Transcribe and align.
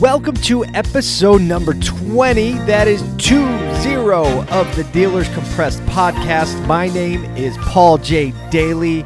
Welcome 0.00 0.36
to 0.36 0.64
episode 0.64 1.42
number 1.42 1.74
20. 1.74 2.52
That 2.60 2.88
is 2.88 3.02
2 3.18 3.46
0 3.82 4.24
of 4.44 4.74
the 4.74 4.84
Dealers 4.94 5.28
Compressed 5.34 5.82
podcast. 5.82 6.66
My 6.66 6.88
name 6.88 7.22
is 7.36 7.54
Paul 7.58 7.98
J. 7.98 8.32
Daly, 8.48 9.04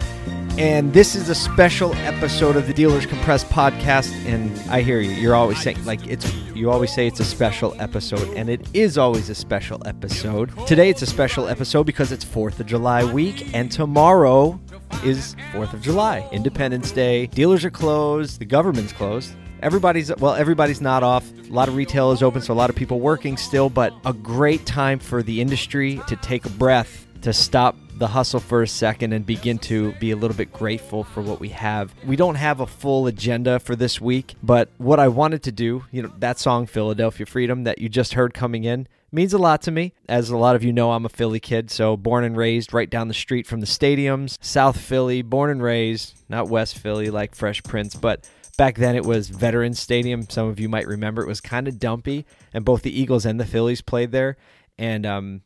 and 0.57 0.93
this 0.93 1.17
is 1.17 1.29
a 1.29 1.35
special 1.35 1.93
episode 1.97 2.55
of 2.55 2.69
the 2.69 2.73
Dealers 2.73 3.07
Compressed 3.07 3.49
podcast. 3.49 4.13
And 4.25 4.57
I 4.71 4.83
hear 4.83 5.01
you. 5.01 5.11
You're 5.11 5.35
always 5.35 5.61
saying, 5.61 5.85
like, 5.85 6.07
it's, 6.07 6.33
you 6.55 6.71
always 6.71 6.95
say 6.95 7.09
it's 7.09 7.19
a 7.19 7.25
special 7.25 7.75
episode, 7.81 8.33
and 8.37 8.49
it 8.49 8.65
is 8.73 8.97
always 8.97 9.29
a 9.31 9.35
special 9.35 9.85
episode. 9.89 10.53
Today 10.69 10.91
it's 10.91 11.03
a 11.03 11.07
special 11.07 11.49
episode 11.49 11.87
because 11.87 12.13
it's 12.13 12.25
4th 12.25 12.61
of 12.61 12.67
July 12.67 13.03
week, 13.03 13.53
and 13.53 13.69
tomorrow 13.69 14.61
is 15.03 15.35
4th 15.51 15.73
of 15.73 15.83
July, 15.83 16.29
Independence 16.31 16.93
Day. 16.93 17.27
Dealers 17.27 17.65
are 17.65 17.71
closed, 17.71 18.39
the 18.39 18.45
government's 18.45 18.93
closed 18.93 19.35
everybody's 19.65 20.15
well 20.17 20.35
everybody's 20.35 20.83
not 20.83 21.03
off 21.03 21.29
a 21.49 21.53
lot 21.53 21.69
of 21.69 21.75
retail 21.75 22.13
is 22.13 22.23
open 22.23 22.43
so 22.43 22.53
a 22.53 22.55
lot 22.55 22.69
of 22.69 22.77
people 22.77 23.01
working 23.01 23.37
still 23.37 23.71
but 23.71 23.95
a 24.05 24.13
great 24.13 24.65
time 24.67 24.99
for 24.99 25.23
the 25.23 25.41
industry 25.41 26.01
to 26.07 26.15
take 26.17 26.45
a 26.45 26.51
breath 26.51 27.07
to 27.23 27.33
stop 27.33 27.75
the 27.97 28.09
hustle 28.09 28.41
for 28.41 28.63
a 28.63 28.69
second 28.69 29.15
and 29.15 29.25
begin 29.25 29.57
to 29.57 29.93
be 29.95 30.11
a 30.11 30.17
little 30.17 30.37
bit 30.37 30.53
grateful 30.53 31.05
for 31.05 31.23
what 31.23 31.41
we 31.41 31.49
have. 31.51 31.95
We 32.05 32.17
don't 32.17 32.35
have 32.35 32.61
a 32.61 32.67
full 32.67 33.07
agenda 33.07 33.61
for 33.61 33.77
this 33.77 34.01
week, 34.01 34.35
but 34.43 34.69
what 34.79 34.99
I 34.99 35.09
wanted 35.09 35.45
to 35.45 35.53
do, 35.53 35.85
you 35.93 36.03
know, 36.03 36.13
that 36.19 36.39
song 36.39 36.67
Philadelphia 36.67 37.25
Freedom 37.25 37.65
that 37.65 37.79
you 37.79 37.89
just 37.89 38.15
heard 38.15 38.35
coming 38.35 38.65
in 38.65 38.89
means 39.13 39.33
a 39.33 39.39
lot 39.39 39.63
to 39.63 39.71
me. 39.71 39.95
As 40.09 40.29
a 40.29 40.37
lot 40.37 40.57
of 40.57 40.65
you 40.65 40.73
know, 40.73 40.93
I'm 40.93 41.07
a 41.07 41.09
Philly 41.09 41.41
kid, 41.41 41.71
so 41.71 41.97
born 41.97 42.25
and 42.25 42.37
raised 42.37 42.75
right 42.75 42.91
down 42.91 43.09
the 43.09 43.15
street 43.15 43.47
from 43.47 43.61
the 43.61 43.67
stadiums, 43.67 44.37
South 44.41 44.79
Philly, 44.79 45.23
born 45.23 45.51
and 45.51 45.63
raised, 45.63 46.15
not 46.29 46.49
West 46.49 46.77
Philly 46.77 47.11
like 47.11 47.35
Fresh 47.35 47.63
Prince, 47.63 47.95
but 47.95 48.29
Back 48.57 48.77
then, 48.77 48.95
it 48.95 49.05
was 49.05 49.29
Veterans 49.29 49.81
Stadium. 49.81 50.29
Some 50.29 50.49
of 50.49 50.61
you 50.61 50.69
might 50.69 50.87
remember 50.87 51.23
it 51.23 51.29
was 51.29 51.41
kind 51.41 51.67
of 51.67 51.79
dumpy, 51.79 52.25
and 52.53 52.65
both 52.65 52.83
the 52.83 53.01
Eagles 53.01 53.27
and 53.27 53.41
the 53.41 53.47
Phillies 53.47 53.83
played 53.83 54.13
there. 54.13 54.37
And 54.79 55.05
um, 55.05 55.43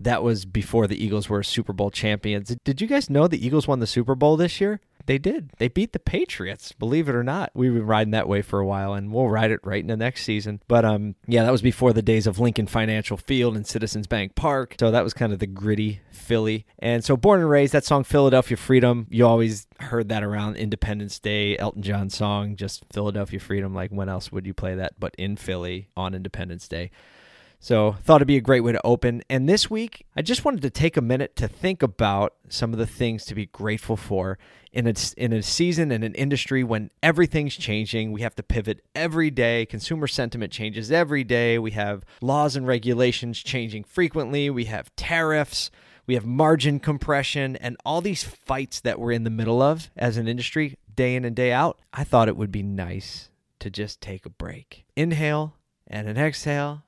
that 0.00 0.22
was 0.22 0.44
before 0.44 0.86
the 0.86 1.02
Eagles 1.02 1.28
were 1.28 1.42
Super 1.42 1.72
Bowl 1.72 1.90
champions. 1.90 2.56
Did 2.64 2.80
you 2.80 2.86
guys 2.86 3.10
know 3.10 3.28
the 3.28 3.44
Eagles 3.44 3.68
won 3.68 3.80
the 3.80 3.86
Super 3.86 4.14
Bowl 4.14 4.36
this 4.36 4.60
year? 4.60 4.80
They 5.08 5.16
did. 5.16 5.52
They 5.56 5.68
beat 5.68 5.94
the 5.94 5.98
Patriots, 5.98 6.72
believe 6.72 7.08
it 7.08 7.14
or 7.14 7.24
not. 7.24 7.50
We've 7.54 7.72
been 7.72 7.86
riding 7.86 8.10
that 8.10 8.28
way 8.28 8.42
for 8.42 8.58
a 8.58 8.66
while 8.66 8.92
and 8.92 9.10
we'll 9.10 9.30
ride 9.30 9.50
it 9.50 9.60
right 9.64 9.80
in 9.80 9.86
the 9.86 9.96
next 9.96 10.22
season. 10.22 10.60
But 10.68 10.84
um 10.84 11.14
yeah, 11.26 11.44
that 11.44 11.50
was 11.50 11.62
before 11.62 11.94
the 11.94 12.02
days 12.02 12.26
of 12.26 12.38
Lincoln 12.38 12.66
Financial 12.66 13.16
Field 13.16 13.56
and 13.56 13.66
Citizens 13.66 14.06
Bank 14.06 14.34
Park. 14.34 14.76
So 14.78 14.90
that 14.90 15.02
was 15.02 15.14
kind 15.14 15.32
of 15.32 15.38
the 15.38 15.46
gritty 15.46 16.02
Philly. 16.10 16.66
And 16.78 17.02
so 17.02 17.16
born 17.16 17.40
and 17.40 17.48
raised, 17.48 17.72
that 17.72 17.86
song 17.86 18.04
Philadelphia 18.04 18.58
Freedom, 18.58 19.06
you 19.08 19.26
always 19.26 19.66
heard 19.80 20.10
that 20.10 20.22
around 20.22 20.56
Independence 20.56 21.18
Day, 21.18 21.56
Elton 21.56 21.80
John 21.80 22.10
song, 22.10 22.54
just 22.54 22.84
Philadelphia 22.92 23.40
Freedom. 23.40 23.72
Like 23.74 23.90
when 23.90 24.10
else 24.10 24.30
would 24.30 24.46
you 24.46 24.52
play 24.52 24.74
that 24.74 25.00
but 25.00 25.14
in 25.16 25.38
Philly 25.38 25.88
on 25.96 26.14
Independence 26.14 26.68
Day? 26.68 26.90
So, 27.60 27.96
thought 28.02 28.16
it'd 28.16 28.28
be 28.28 28.36
a 28.36 28.40
great 28.40 28.60
way 28.60 28.72
to 28.72 28.86
open. 28.86 29.22
And 29.28 29.48
this 29.48 29.68
week, 29.68 30.06
I 30.16 30.22
just 30.22 30.44
wanted 30.44 30.62
to 30.62 30.70
take 30.70 30.96
a 30.96 31.02
minute 31.02 31.34
to 31.36 31.48
think 31.48 31.82
about 31.82 32.34
some 32.48 32.72
of 32.72 32.78
the 32.78 32.86
things 32.86 33.24
to 33.26 33.34
be 33.34 33.46
grateful 33.46 33.96
for 33.96 34.38
in 34.72 34.86
a, 34.86 34.94
in 35.16 35.32
a 35.32 35.42
season 35.42 35.90
and 35.90 36.04
an 36.04 36.14
industry 36.14 36.62
when 36.62 36.90
everything's 37.02 37.56
changing. 37.56 38.12
We 38.12 38.22
have 38.22 38.36
to 38.36 38.44
pivot 38.44 38.82
every 38.94 39.30
day. 39.30 39.66
Consumer 39.66 40.06
sentiment 40.06 40.52
changes 40.52 40.92
every 40.92 41.24
day. 41.24 41.58
We 41.58 41.72
have 41.72 42.04
laws 42.20 42.54
and 42.54 42.66
regulations 42.66 43.42
changing 43.42 43.84
frequently. 43.84 44.50
We 44.50 44.66
have 44.66 44.94
tariffs. 44.94 45.70
We 46.06 46.14
have 46.14 46.24
margin 46.24 46.78
compression 46.78 47.56
and 47.56 47.76
all 47.84 48.00
these 48.00 48.22
fights 48.22 48.80
that 48.80 48.98
we're 48.98 49.12
in 49.12 49.24
the 49.24 49.30
middle 49.30 49.60
of 49.60 49.90
as 49.96 50.16
an 50.16 50.28
industry 50.28 50.78
day 50.94 51.16
in 51.16 51.24
and 51.24 51.36
day 51.36 51.52
out. 51.52 51.80
I 51.92 52.04
thought 52.04 52.28
it 52.28 52.36
would 52.36 52.52
be 52.52 52.62
nice 52.62 53.30
to 53.58 53.68
just 53.68 54.00
take 54.00 54.24
a 54.24 54.30
break. 54.30 54.84
Inhale 54.96 55.56
and 55.86 56.08
an 56.08 56.16
exhale 56.16 56.84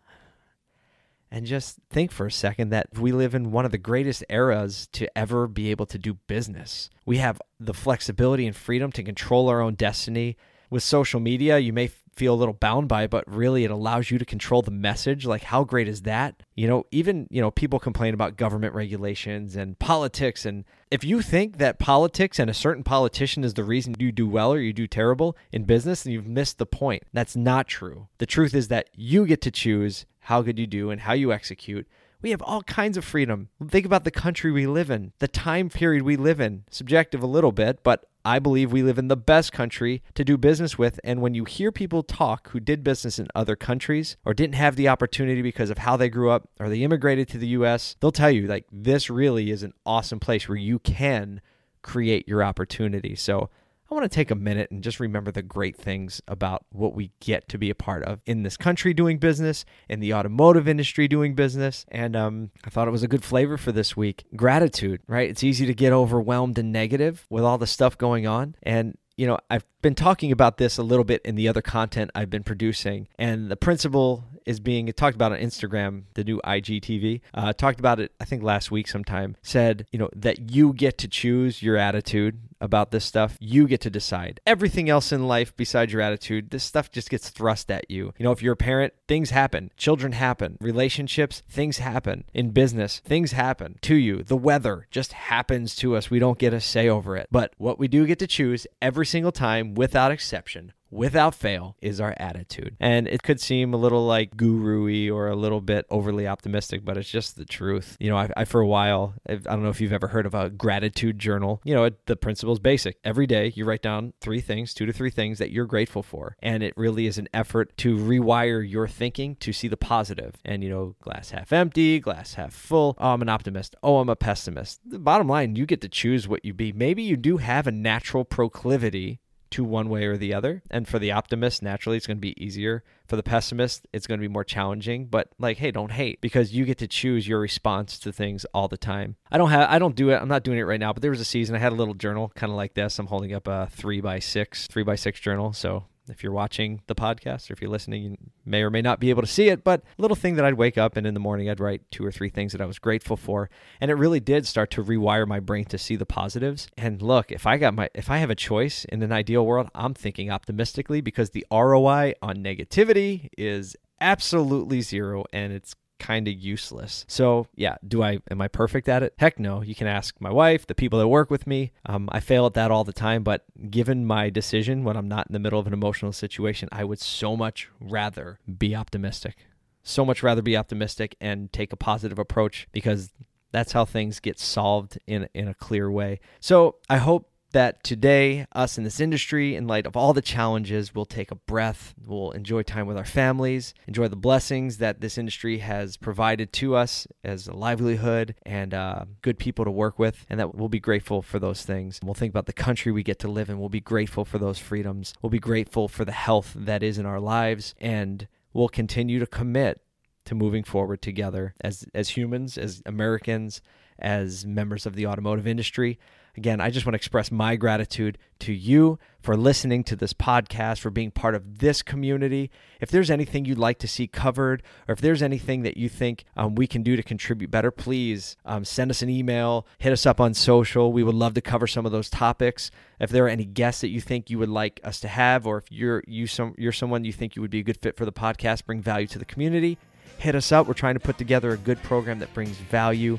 and 1.31 1.47
just 1.47 1.79
think 1.91 2.11
for 2.11 2.27
a 2.27 2.33
second 2.33 2.71
that 2.71 2.89
we 2.99 3.13
live 3.13 3.35
in 3.35 3.53
one 3.53 3.65
of 3.65 3.71
the 3.71 3.79
greatest 3.79 4.25
eras 4.29 4.89
to 4.93 5.07
ever 5.17 5.47
be 5.47 5.71
able 5.71 5.87
to 5.87 5.99
do 5.99 6.15
business. 6.27 6.91
We 7.07 7.19
have 7.19 7.41
the 7.59 7.75
flexibility 7.75 8.47
and 8.47 8.57
freedom 8.57 8.91
to 8.93 9.03
control 9.03 9.49
our 9.49 9.61
own 9.61 9.75
destiny. 9.75 10.37
With 10.71 10.83
social 10.83 11.21
media, 11.21 11.59
you 11.59 11.73
may 11.73 11.89
feel 12.15 12.35
a 12.35 12.37
little 12.37 12.55
bound 12.55 12.89
by 12.89 13.07
but 13.07 13.25
really 13.27 13.65
it 13.65 13.71
allows 13.71 14.11
you 14.11 14.19
to 14.19 14.25
control 14.25 14.63
the 14.63 14.71
message. 14.71 15.27
Like, 15.27 15.45
how 15.45 15.65
great 15.65 15.89
is 15.89 16.03
that? 16.03 16.43
You 16.55 16.69
know, 16.69 16.85
even, 16.91 17.27
you 17.31 17.41
know, 17.41 17.51
people 17.51 17.79
complain 17.79 18.15
about 18.15 18.37
government 18.37 18.75
regulations 18.75 19.57
and 19.57 19.79
politics. 19.79 20.45
And 20.45 20.65
if 20.91 21.05
you 21.05 21.23
think 21.23 21.59
that 21.59 21.79
politics 21.79 22.39
and 22.39 22.51
a 22.51 22.55
certain 22.55 22.85
politician 22.85 23.45
is 23.45 23.55
the 23.55 23.65
reason 23.65 23.95
you 23.99 24.13
do 24.13 24.29
well 24.29 24.53
or 24.53 24.61
you 24.61 24.73
do 24.73 24.87
terrible 24.87 25.37
in 25.53 25.65
business, 25.65 26.03
then 26.03 26.13
you've 26.13 26.27
missed 26.27 26.59
the 26.59 26.67
point. 26.67 27.05
That's 27.13 27.37
not 27.37 27.69
true. 27.69 28.09
The 28.19 28.27
truth 28.27 28.55
is 28.55 28.69
that 28.69 28.89
you 28.95 29.27
get 29.27 29.41
to 29.43 29.51
choose 29.51 30.07
how 30.25 30.43
good 30.43 30.59
you 30.59 30.67
do 30.67 30.91
and 30.91 31.01
how 31.01 31.13
you 31.15 31.33
execute. 31.33 31.87
We 32.23 32.31
have 32.31 32.43
all 32.43 32.63
kinds 32.63 32.97
of 32.97 33.05
freedom. 33.05 33.49
Think 33.67 33.87
about 33.87 34.05
the 34.05 34.11
country 34.11 34.51
we 34.51 34.67
live 34.67 34.91
in, 34.91 35.13
the 35.21 35.29
time 35.29 35.71
period 35.71 36.03
we 36.03 36.17
live 36.17 36.41
in. 36.41 36.65
Subjective 36.71 37.23
a 37.23 37.27
little 37.27 37.53
bit, 37.53 37.83
but 37.83 38.05
I 38.25 38.39
believe 38.39 38.71
we 38.71 38.83
live 38.83 38.99
in 38.99 39.09
the 39.09 39.17
best 39.17 39.53
country 39.53 40.03
to 40.15 40.25
do 40.25 40.37
business 40.37 40.77
with. 40.77 41.01
And 41.03 41.23
when 41.23 41.33
you 41.33 41.45
hear 41.45 41.73
people 41.73 42.03
talk 42.03 42.51
who 42.51 42.61
did 42.61 42.85
business 42.85 43.19
in 43.19 43.29
other 43.35 43.57
countries 43.57 44.19
or 44.25 44.35
didn't 44.35 44.57
have 44.57 44.77
the 44.77 44.89
opportunity 44.89 45.41
because 45.41 45.71
of 45.71 45.79
how 45.79 45.97
they 45.97 46.11
grew 46.11 46.31
up 46.31 46.51
or 46.59 46.69
they 46.69 46.83
immigrated 46.83 47.29
to 47.29 47.39
the 47.39 47.49
US, 47.49 47.97
they'll 48.01 48.13
tell 48.13 48.31
you, 48.31 48.47
like, 48.47 48.67
this 48.71 49.09
really 49.09 49.51
is 49.51 49.63
an 49.63 49.73
awesome 49.87 50.21
place 50.21 50.49
where 50.49 50.59
you 50.59 50.79
can 50.79 51.41
create 51.81 52.29
your 52.29 52.45
opportunity. 52.45 53.17
So 53.17 53.49
I 53.91 53.95
want 53.97 54.05
to 54.05 54.15
take 54.15 54.31
a 54.31 54.37
minute 54.37 54.71
and 54.71 54.85
just 54.85 55.01
remember 55.01 55.33
the 55.33 55.43
great 55.43 55.77
things 55.77 56.23
about 56.29 56.65
what 56.71 56.95
we 56.95 57.11
get 57.19 57.49
to 57.49 57.59
be 57.59 57.71
a 57.71 57.75
part 57.75 58.05
of 58.05 58.21
in 58.25 58.45
this 58.45 58.57
country 58.57 58.95
doing 58.95 59.19
business, 59.19 59.65
in 59.89 59.99
the 59.99 60.15
automotive 60.15 60.69
industry 60.69 61.09
doing 61.09 61.35
business. 61.35 61.85
And 61.89 62.15
um, 62.15 62.51
I 62.65 62.71
thought 62.71 62.87
it 62.87 62.93
was 62.93 63.03
a 63.03 63.09
good 63.09 63.25
flavor 63.25 63.57
for 63.57 63.73
this 63.73 63.97
week. 63.97 64.27
Gratitude, 64.37 65.01
right? 65.09 65.29
It's 65.29 65.43
easy 65.43 65.67
to 65.67 65.75
get 65.75 65.93
overwhelmed 65.93 66.57
and 66.57 66.71
negative 66.71 67.27
with 67.31 67.43
all 67.43 67.59
the 67.59 67.67
stuff 67.67 67.99
going 67.99 68.29
on. 68.29 68.55
And 68.63 68.97
you 69.17 69.27
know, 69.27 69.39
I've 69.51 69.67
been 69.83 69.97
talking 69.97 70.33
about 70.33 70.57
this 70.57 70.79
a 70.79 70.83
little 70.83 71.05
bit 71.05 71.21
in 71.27 71.35
the 71.35 71.47
other 71.49 71.61
content 71.61 72.11
I've 72.15 72.31
been 72.31 72.43
producing, 72.43 73.07
and 73.19 73.51
the 73.51 73.57
principle 73.57 74.25
is 74.47 74.61
being 74.61 74.91
talked 74.95 75.15
about 75.15 75.33
on 75.33 75.39
Instagram, 75.39 76.05
the 76.15 76.25
new 76.25 76.41
IGTV. 76.43 77.21
Uh, 77.35 77.53
talked 77.53 77.79
about 77.79 78.01
it, 78.01 78.13
I 78.19 78.25
think, 78.25 78.43
last 78.43 78.71
week 78.71 78.89
sometime. 78.89 79.37
Said, 79.43 79.85
you 79.93 79.99
know, 79.99 80.09
that 80.17 80.51
you 80.51 80.73
get 80.73 80.97
to 80.99 81.09
choose 81.09 81.63
your 81.63 81.77
attitude 81.77 82.41
about 82.61 82.91
this 82.91 83.05
stuff. 83.05 83.37
You 83.41 83.67
get 83.67 83.81
to 83.83 83.91
decide. 83.91 84.41
Everything 84.47 84.89
else 84.89 85.13
in 85.13 85.27
life 85.27 85.57
besides 85.57 85.93
your 85.93 86.03
attitude, 86.03 86.51
this 86.51 86.65
stuff 86.65 86.91
just 86.91 87.11
gets 87.11 87.31
thrust 87.31 87.71
at 87.71 87.91
you. 87.91 88.13
You 88.19 88.25
know, 88.25 88.33
if 88.33 88.43
you're 88.43 88.55
a 88.55 88.57
parent, 88.57 88.95
things 89.09 89.31
happen. 89.31 89.71
Children 89.77 90.13
happen. 90.13 90.59
Relationships, 90.61 91.43
things 91.49 91.79
happen. 91.79 92.25
In 92.35 92.51
business, 92.51 93.01
things 93.01 93.33
happen 93.33 93.79
to 93.83 93.95
you. 93.95 94.23
The 94.23 94.37
weather 94.37 94.87
just 94.91 95.13
happens 95.13 95.75
to 95.77 95.97
us. 95.97 96.11
We 96.11 96.19
don't 96.19 96.39
get 96.39 96.55
a 96.55 96.61
say 96.61 96.89
over 96.89 97.17
it. 97.17 97.29
But 97.31 97.55
what 97.59 97.79
we 97.79 97.89
do 97.89 98.07
get 98.07 98.19
to 98.21 98.27
choose 98.27 98.67
every 98.83 99.07
single 99.07 99.33
time, 99.33 99.75
without 99.75 100.13
exception, 100.13 100.73
without 100.91 101.35
fail 101.35 101.77
is 101.81 102.01
our 102.01 102.15
attitude. 102.19 102.77
And 102.81 103.07
it 103.09 103.23
could 103.23 103.41
seem 103.41 103.73
a 103.73 103.77
little 103.77 104.07
like 104.07 104.37
guru 104.37 104.81
or 105.11 105.29
a 105.29 105.37
little 105.37 105.61
bit 105.61 105.87
overly 105.91 106.27
optimistic, 106.27 106.85
but 106.85 106.97
it's 106.97 107.11
just 107.11 107.37
the 107.37 107.45
truth. 107.45 107.97
You 108.01 108.11
know, 108.11 108.17
I, 108.17 108.31
I 108.37 108.45
for 108.45 108.61
a 108.61 108.67
while, 108.67 109.15
I 109.29 109.37
don't 109.37 109.63
know 109.63 109.69
if 109.69 109.81
you've 109.81 109.93
ever 109.93 110.09
heard 110.09 110.27
of 110.27 110.35
a 110.35 110.51
gratitude 110.51 111.19
journal. 111.19 111.61
You 111.65 111.75
know, 111.75 111.85
it, 111.85 112.07
the 112.07 112.17
principle 112.17 112.53
is 112.53 112.59
basic. 112.59 112.99
Every 113.05 113.27
day 113.27 113.53
you 113.55 113.65
write 113.65 113.83
down 113.83 114.13
three 114.21 114.41
things, 114.41 114.75
two 114.75 114.87
to 114.87 114.93
three 114.93 115.11
things 115.11 115.39
that 115.39 115.51
you're 115.51 115.67
grateful 115.67 116.03
for. 116.03 116.37
And 116.41 116.63
it 116.63 116.75
really 116.77 117.07
is 117.07 117.19
an 117.19 117.29
effort 117.33 117.77
to 117.79 117.97
rewire 117.97 118.69
your 118.69 118.89
thinking 118.89 119.37
to 119.37 119.53
see 119.53 119.69
the 119.69 119.77
positive. 119.77 120.37
And, 120.45 120.63
you 120.63 120.71
know, 120.71 120.97
glass 121.01 121.31
half 121.31 121.53
empty, 121.53 122.01
glass 122.01 122.35
half 122.35 122.53
full. 122.53 122.97
Oh, 122.99 123.11
I'm 123.11 123.23
an 123.23 123.29
optimist. 123.29 123.77
Oh, 123.83 123.99
I'm 123.99 124.09
a 124.09 124.17
pessimist. 124.17 124.81
The 124.85 124.99
bottom 124.99 125.29
line, 125.29 125.57
you 125.57 125.67
get 125.67 125.81
to 125.83 125.89
choose 125.89 126.27
what 126.27 126.45
you 126.45 126.53
be. 126.53 126.73
Maybe 126.73 127.03
you 127.03 127.17
do 127.17 127.37
have 127.39 127.67
a 127.67 127.73
natural 127.73 128.25
proclivity 128.25 129.21
to 129.51 129.65
one 129.65 129.89
way 129.89 130.05
or 130.05 130.17
the 130.17 130.35
other. 130.35 130.63
And 130.71 130.87
for 130.87 130.99
the 130.99 131.13
optimist, 131.13 131.63
naturally, 131.63 131.97
it's 131.97 132.07
going 132.07 132.17
to 132.17 132.21
be 132.21 132.43
easier. 132.43 132.83
For 133.07 133.17
the 133.17 133.23
pessimist, 133.23 133.87
it's 133.93 134.07
going 134.07 134.21
to 134.21 134.25
be 134.27 134.33
more 134.33 134.45
challenging. 134.45 135.07
But 135.07 135.29
like, 135.39 135.59
hey, 135.59 135.71
don't 135.71 135.93
hate 135.93 136.21
because 136.21 136.53
you 136.53 136.65
get 136.65 136.79
to 136.79 136.87
choose 136.87 137.27
your 137.27 137.41
response 137.41 137.99
to 138.01 138.13
things 138.13 138.45
all 138.55 138.69
the 138.69 138.77
time. 138.77 139.17
I 139.31 139.39
don't 139.39 139.51
have, 139.51 139.69
I 139.69 139.79
don't 139.79 139.97
do 139.97 140.11
it. 140.11 140.17
I'm 140.17 140.29
not 140.29 140.45
doing 140.45 140.59
it 140.59 140.63
right 140.63 140.81
now. 140.81 140.93
But 140.93 141.03
there 141.03 141.11
was 141.11 141.21
a 141.21 141.25
season 141.25 141.57
I 141.57 141.59
had 141.59 141.73
a 141.73 141.77
little 141.77 141.95
journal 141.95 142.33
kind 142.35 142.51
of 142.51 142.57
like 142.57 142.75
this. 142.75 142.99
I'm 142.99 143.07
holding 143.07 143.33
up 143.33 143.49
a 143.49 143.69
three 143.73 144.01
by 144.01 144.19
six, 144.19 144.67
three 144.67 144.85
by 144.85 144.95
six 144.95 145.21
journal. 145.21 145.53
So 145.53 145.85
if 146.11 146.23
you're 146.23 146.33
watching 146.33 146.83
the 146.87 146.95
podcast 146.95 147.51
or 147.51 147.55
if 147.55 147.61
you're 147.61 147.71
listening, 147.71 148.03
you 148.03 148.17
may 148.45 148.63
or 148.63 148.71
may 148.71 148.83
not 148.83 149.01
be 149.01 149.11
able 149.11 149.23
to 149.23 149.29
see 149.29 149.49
it, 149.49 149.65
but 149.65 149.83
little 149.99 150.17
thing 150.17 150.37
that 150.37 150.45
I'd 150.45 150.55
wake 150.55 150.79
up 150.79 150.97
and 150.97 151.07
in 151.07 151.15
the 151.15 151.21
morning 151.21 151.49
I'd 151.49 151.61
write 151.61 151.91
two 151.91 152.05
or 152.05 152.13
three 152.13 152.29
things 152.29 152.53
that 152.53 152.61
I 152.61 152.67
was 152.67 152.79
grateful 152.79 153.17
for. 153.17 153.51
And 153.81 153.91
it 153.91 153.95
really 153.95 154.21
did 154.21 154.47
start 154.47 154.71
to 154.73 154.85
rewire 154.85 155.27
my 155.27 155.41
brain 155.41 155.65
to 155.67 155.79
see 155.79 155.97
the 155.97 156.07
positives. 156.07 156.69
And 156.77 157.01
look, 157.03 157.31
if 157.31 157.47
I 157.47 157.57
got 157.57 157.75
my 157.75 157.89
if 157.95 158.11
I 158.11 158.19
have 158.19 158.31
a 158.31 158.35
choice 158.35 158.85
in 158.87 159.03
an 159.03 159.13
ideal 159.13 159.45
world, 159.47 159.69
I'm 159.75 159.95
thinking 159.95 160.31
optimistically 160.31 161.01
because 161.01 161.31
the 161.31 161.47
ROI 161.51 162.15
on 162.23 162.39
negativity 162.39 163.29
is 163.37 163.77
absolutely 164.01 164.81
zero 164.81 165.25
and 165.33 165.53
it's 165.53 165.75
kind 166.01 166.27
of 166.27 166.35
useless. 166.35 167.05
So, 167.07 167.47
yeah, 167.55 167.77
do 167.87 168.03
I 168.03 168.19
am 168.31 168.41
I 168.41 168.49
perfect 168.49 168.89
at 168.89 169.03
it? 169.05 169.15
Heck 169.19 169.39
no. 169.39 169.63
You 169.63 169.75
can 169.77 169.87
ask 169.87 170.21
my 170.21 170.31
wife, 170.31 170.67
the 170.67 170.75
people 170.75 170.99
that 170.99 171.07
work 171.07 171.31
with 171.31 171.47
me. 171.47 171.73
Um, 171.87 172.09
I 172.11 172.19
fail 172.19 172.47
at 172.47 172.55
that 172.55 172.73
all 172.73 172.83
the 172.83 172.93
time, 172.93 173.23
but 173.23 173.45
given 173.71 174.05
my 174.05 174.31
decision 174.31 174.83
when 174.83 174.97
I'm 174.97 175.09
not 175.09 175.29
in 175.29 175.33
the 175.33 175.39
middle 175.39 175.61
of 175.61 175.67
an 175.69 175.73
emotional 175.73 176.13
situation, 176.13 176.69
I 176.73 176.83
would 176.85 177.01
so 177.01 177.37
much 177.37 177.69
rather 177.79 178.41
be 178.59 178.75
optimistic. 178.75 179.37
So 179.83 180.05
much 180.05 180.23
rather 180.23 180.43
be 180.43 180.57
optimistic 180.57 181.17
and 181.21 181.53
take 181.53 181.73
a 181.73 181.77
positive 181.77 182.19
approach 182.19 182.69
because 182.73 183.13
that's 183.53 183.73
how 183.73 183.85
things 183.85 184.21
get 184.21 184.39
solved 184.39 184.99
in 185.07 185.29
in 185.35 185.49
a 185.49 185.55
clear 185.55 185.91
way. 185.91 186.21
So, 186.41 186.77
I 186.89 186.97
hope 186.97 187.30
that 187.53 187.83
today, 187.83 188.47
us 188.53 188.79
in 188.79 188.85
this 188.85 189.01
industry, 189.01 189.55
in 189.57 189.67
light 189.67 189.87
of 189.87 189.97
all 189.97 190.13
the 190.13 190.23
challenges, 190.23 190.95
we'll 190.95 191.05
take 191.05 191.31
a 191.31 191.35
breath, 191.35 191.95
we'll 192.07 192.31
enjoy 192.33 192.63
time 192.63 192.87
with 192.87 192.97
our 192.97 193.05
families, 193.05 193.75
enjoy 193.87 194.09
the 194.09 194.17
blessings 194.17 194.79
that 194.79 195.01
this 195.01 195.19
industry 195.19 195.59
has 195.59 195.97
provided 195.97 196.53
to 196.55 196.75
us 196.75 197.07
as 197.25 197.47
a 197.47 197.55
livelihood 197.55 198.35
and 198.45 198.75
uh, 198.75 199.05
good 199.23 199.39
people 199.39 199.65
to 199.65 199.71
work 199.71 199.99
with, 199.99 200.25
and 200.29 200.39
that 200.39 200.55
we'll 200.55 200.69
be 200.69 200.81
grateful 200.81 201.23
for 201.23 201.39
those 201.39 201.65
things. 201.65 202.01
We'll 202.03 202.15
think 202.15 202.33
about 202.33 202.47
the 202.47 202.53
country 202.53 202.93
we 202.93 203.03
get 203.03 203.19
to 203.21 203.29
live 203.29 203.51
in, 203.51 203.59
we'll 203.59 203.69
be 203.69 203.81
grateful 203.81 204.25
for 204.25 204.39
those 204.39 204.59
freedoms, 204.59 205.15
we'll 205.23 205.31
be 205.31 205.39
grateful 205.39 205.89
for 205.89 206.05
the 206.05 206.13
health 206.13 206.53
that 206.57 206.83
is 206.83 206.99
in 206.99 207.07
our 207.07 207.21
lives, 207.21 207.75
and 207.81 208.29
we'll 208.53 208.69
continue 208.69 209.19
to 209.19 209.27
commit 209.27 209.81
to 210.25 210.35
moving 210.35 210.63
forward 210.63 211.03
together 211.03 211.55
as, 211.61 211.87
as 211.95 212.11
humans, 212.11 212.57
as 212.57 212.83
Americans, 212.87 213.63
as 213.99 214.47
members 214.47 214.87
of 214.87 214.95
the 214.95 215.07
automotive 215.07 215.47
industry. 215.47 215.99
Again, 216.37 216.61
I 216.61 216.71
just 216.71 216.87
want 216.87 216.95
to 216.95 216.97
express 216.97 217.31
my 217.31 217.57
gratitude 217.57 218.19
to 218.41 218.53
you 218.53 218.99
for 219.21 219.37
listening 219.37 219.85
to 219.85 219.97
this 219.97 220.13
podcast, 220.13 220.79
for 220.79 220.91
being 220.91 221.11
part 221.11 221.35
of 221.35 221.59
this 221.59 221.83
community. 221.83 222.51
If 222.81 222.91
there's 222.91 223.11
anything 223.11 223.45
you'd 223.45 223.59
like 223.59 223.79
to 223.81 223.89
see 223.89 224.07
covered, 224.07 224.63
or 224.89 224.93
if 224.93 225.01
there's 225.01 225.23
anything 225.23 225.63
that 225.63 225.77
you 225.77 225.89
think 225.89 226.25
um, 226.37 226.55
we 226.55 226.67
can 226.67 226.83
do 226.83 226.97
to 226.97 227.03
contribute 227.03 227.51
better, 227.51 227.71
please 227.71 228.37
um, 228.45 228.65
send 228.65 228.91
us 228.91 229.03
an 229.03 229.11
email, 229.11 229.67
hit 229.79 229.93
us 229.93 230.07
up 230.07 230.21
on 230.21 230.33
social. 230.33 230.93
We 230.93 231.03
would 231.03 231.15
love 231.15 231.35
to 231.35 231.41
cover 231.41 231.67
some 231.67 231.85
of 231.85 231.93
those 231.93 232.09
topics. 232.09 232.71
If 232.99 233.11
there 233.11 233.27
are 233.27 233.29
any 233.29 233.45
guests 233.45 233.83
that 233.83 233.89
you 233.89 234.01
think 234.01 234.31
you 234.31 234.39
would 234.39 234.49
like 234.49 234.81
us 234.85 235.01
to 235.01 235.09
have, 235.09 235.47
or 235.47 235.59
if 235.59 235.71
you're 235.71 236.03
you 236.07 236.27
some 236.27 236.55
you're 236.57 236.73
someone 236.73 237.05
you 237.05 237.13
think 237.13 237.37
you 237.37 237.43
would 237.43 237.51
be 237.51 237.61
a 237.61 237.65
good 237.65 237.79
fit 237.79 237.97
for 237.97 238.05
the 238.05 238.13
podcast, 238.13 238.65
bring 238.65 238.81
value 238.81 239.07
to 239.09 239.19
the 239.19 239.25
community, 239.25 239.79
hit 240.19 240.35
us 240.35 240.53
up. 240.53 240.67
We're 240.67 240.75
trying 240.75 240.95
to 240.95 241.01
put 241.01 241.19
together 241.19 241.51
a 241.51 241.57
good 241.57 241.83
program 241.83 242.19
that 242.21 242.33
brings 242.33 242.57
value 242.57 243.19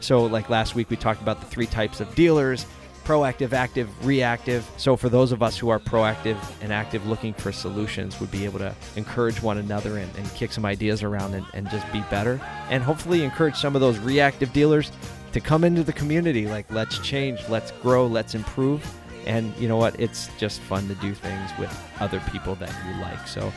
so, 0.00 0.24
like 0.24 0.50
last 0.50 0.74
week, 0.74 0.90
we 0.90 0.96
talked 0.96 1.22
about 1.22 1.40
the 1.40 1.46
three 1.46 1.66
types 1.66 2.00
of 2.00 2.14
dealers 2.14 2.66
proactive, 3.04 3.52
active, 3.52 3.88
reactive. 4.06 4.68
So, 4.76 4.96
for 4.96 5.08
those 5.08 5.32
of 5.32 5.42
us 5.42 5.58
who 5.58 5.68
are 5.68 5.78
proactive 5.78 6.38
and 6.62 6.72
active 6.72 7.06
looking 7.06 7.34
for 7.34 7.52
solutions, 7.52 8.20
would 8.20 8.30
be 8.30 8.44
able 8.44 8.58
to 8.60 8.74
encourage 8.96 9.42
one 9.42 9.58
another 9.58 9.98
and, 9.98 10.14
and 10.16 10.28
kick 10.34 10.52
some 10.52 10.64
ideas 10.64 11.02
around 11.02 11.34
and, 11.34 11.44
and 11.54 11.68
just 11.70 11.90
be 11.92 12.00
better. 12.10 12.40
And 12.68 12.82
hopefully, 12.82 13.22
encourage 13.22 13.56
some 13.56 13.74
of 13.74 13.80
those 13.80 13.98
reactive 13.98 14.52
dealers 14.52 14.92
to 15.32 15.40
come 15.40 15.64
into 15.64 15.82
the 15.82 15.92
community. 15.92 16.46
Like, 16.46 16.70
let's 16.70 16.98
change, 17.00 17.40
let's 17.48 17.72
grow, 17.82 18.06
let's 18.06 18.34
improve. 18.34 18.86
And 19.26 19.54
you 19.56 19.68
know 19.68 19.76
what? 19.76 19.98
It's 20.00 20.28
just 20.38 20.60
fun 20.60 20.88
to 20.88 20.94
do 20.96 21.12
things 21.14 21.50
with 21.58 21.70
other 22.00 22.20
people 22.32 22.54
that 22.56 22.74
you 22.86 23.00
like. 23.02 23.26
So, 23.26 23.52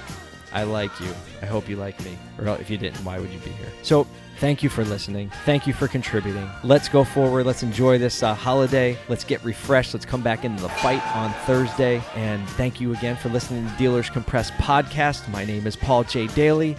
I 0.53 0.63
like 0.63 0.97
you. 0.99 1.13
I 1.41 1.45
hope 1.45 1.67
you 1.67 1.75
like 1.75 2.03
me. 2.05 2.17
Or 2.37 2.47
if 2.59 2.69
you 2.69 2.77
didn't, 2.77 3.03
why 3.03 3.19
would 3.19 3.31
you 3.31 3.39
be 3.39 3.49
here? 3.51 3.69
So, 3.81 4.07
Thank 4.43 4.61
you 4.61 4.69
for 4.69 4.83
listening. 4.83 5.31
Thank 5.45 5.67
you 5.67 5.73
for 5.73 5.87
contributing. 5.87 6.49
Let's 6.63 6.89
go 6.89 7.03
forward. 7.03 7.45
Let's 7.45 7.63
enjoy 7.63 7.97
this 7.97 8.23
uh, 8.23 8.33
holiday. 8.33 8.97
Let's 9.07 9.23
get 9.23 9.43
refreshed. 9.43 9.93
Let's 9.93 10.05
come 10.05 10.21
back 10.21 10.43
into 10.43 10.61
the 10.61 10.69
fight 10.69 11.01
on 11.15 11.31
Thursday. 11.45 12.01
And 12.15 12.45
thank 12.49 12.81
you 12.81 12.93
again 12.93 13.15
for 13.15 13.29
listening 13.29 13.69
to 13.69 13.77
Dealers 13.77 14.09
Compressed 14.09 14.53
podcast. 14.53 15.29
My 15.29 15.45
name 15.45 15.65
is 15.67 15.75
Paul 15.75 16.03
J. 16.03 16.27
Daly. 16.27 16.75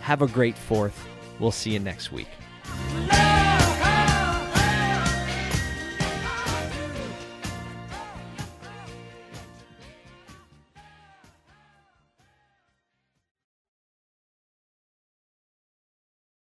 Have 0.00 0.22
a 0.22 0.26
great 0.26 0.56
fourth. 0.56 1.06
We'll 1.38 1.52
see 1.52 1.70
you 1.70 1.78
next 1.78 2.10
week. 2.10 2.37